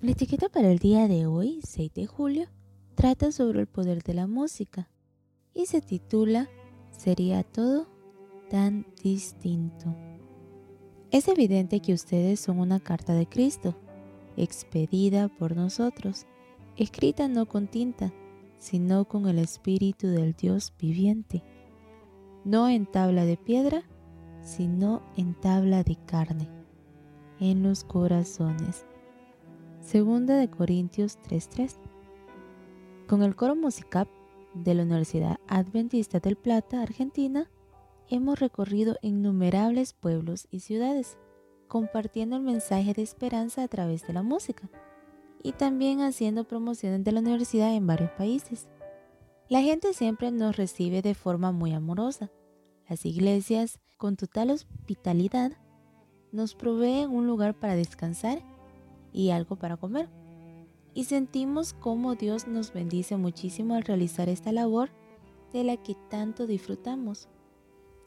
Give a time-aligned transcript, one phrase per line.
[0.00, 2.46] La etiqueta para el día de hoy, 6 de julio,
[2.94, 4.88] trata sobre el poder de la música
[5.54, 6.48] y se titula
[6.92, 7.88] Sería todo
[8.48, 9.96] tan distinto.
[11.10, 13.74] Es evidente que ustedes son una carta de Cristo,
[14.36, 16.26] expedida por nosotros,
[16.76, 18.12] escrita no con tinta,
[18.56, 21.42] sino con el Espíritu del Dios viviente,
[22.44, 23.82] no en tabla de piedra,
[24.42, 26.48] sino en tabla de carne,
[27.40, 28.86] en los corazones.
[29.88, 31.78] Segunda de Corintios 3:3.
[33.06, 34.06] Con el coro musical
[34.52, 37.50] de la Universidad Adventista del Plata, Argentina,
[38.10, 41.16] hemos recorrido innumerables pueblos y ciudades,
[41.68, 44.68] compartiendo el mensaje de esperanza a través de la música
[45.42, 48.68] y también haciendo promociones de la universidad en varios países.
[49.48, 52.30] La gente siempre nos recibe de forma muy amorosa.
[52.90, 55.52] Las iglesias, con total hospitalidad,
[56.30, 58.42] nos proveen un lugar para descansar
[59.12, 60.08] y algo para comer.
[60.94, 64.90] Y sentimos cómo Dios nos bendice muchísimo al realizar esta labor
[65.52, 67.28] de la que tanto disfrutamos.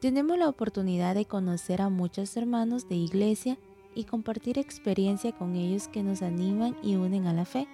[0.00, 3.58] Tenemos la oportunidad de conocer a muchos hermanos de iglesia
[3.94, 7.66] y compartir experiencia con ellos que nos animan y unen a la fe.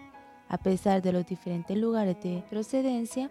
[0.48, 3.30] A pesar de los diferentes lugares de procedencia,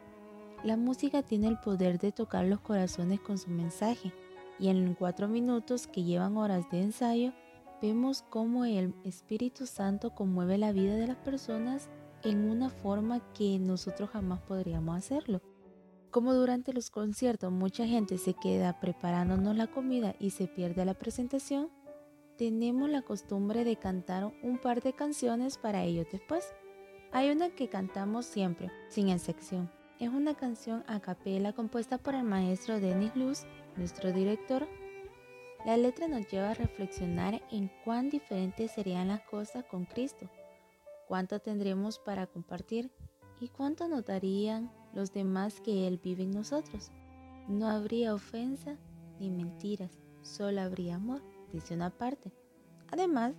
[0.64, 4.14] la música tiene el poder de tocar los corazones con su mensaje
[4.60, 7.34] y en cuatro minutos que llevan horas de ensayo,
[7.84, 11.90] vemos cómo el Espíritu Santo conmueve la vida de las personas
[12.24, 15.42] en una forma que nosotros jamás podríamos hacerlo.
[16.10, 20.94] Como durante los conciertos mucha gente se queda preparándonos la comida y se pierde la
[20.94, 21.72] presentación,
[22.38, 26.54] tenemos la costumbre de cantar un par de canciones para ellos después.
[27.12, 29.70] Hay una que cantamos siempre, sin excepción.
[30.00, 33.42] Es una canción a capela compuesta por el maestro Denis Luz,
[33.76, 34.70] nuestro director
[35.66, 40.30] la letra nos lleva a reflexionar en cuán diferentes serían las cosas con Cristo,
[41.08, 42.92] cuánto tendremos para compartir
[43.40, 46.92] y cuánto notarían los demás que Él vive en nosotros.
[47.48, 48.78] No habría ofensa
[49.20, 51.22] ni mentiras, solo habría amor,
[51.54, 52.34] dice una parte.
[52.92, 53.34] Además,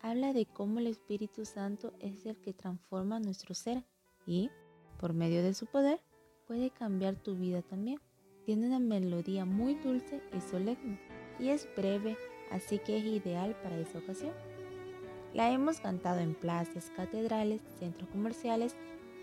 [0.00, 3.84] habla de cómo el Espíritu Santo es el que transforma nuestro ser
[4.26, 4.50] y,
[4.98, 6.00] por medio de su poder,
[6.46, 8.00] puede cambiar tu vida también.
[8.46, 12.16] Tiene una melodía muy dulce y solemne y es breve,
[12.50, 14.32] así que es ideal para esa ocasión.
[15.34, 18.76] La hemos cantado en plazas, catedrales, centros comerciales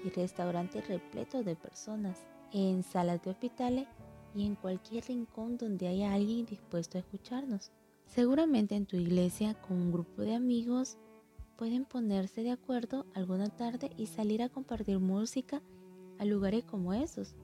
[0.03, 3.87] y restaurantes repletos de personas, en salas de hospitales
[4.33, 7.71] y en cualquier rincón donde haya alguien dispuesto a escucharnos.
[8.05, 10.97] Seguramente en tu iglesia con un grupo de amigos
[11.57, 15.61] pueden ponerse de acuerdo alguna tarde y salir a compartir música
[16.17, 17.35] a lugares como esos.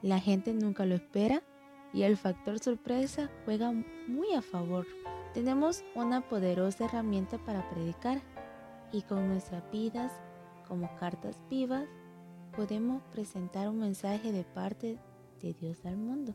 [0.00, 1.42] La gente nunca lo espera
[1.92, 3.72] y el factor sorpresa juega
[4.08, 4.86] muy a favor.
[5.34, 8.20] Tenemos una poderosa herramienta para predicar
[8.92, 10.12] y con nuestras vidas
[10.68, 11.86] como cartas vivas
[12.56, 14.98] podemos presentar un mensaje de parte
[15.40, 16.34] de Dios al mundo.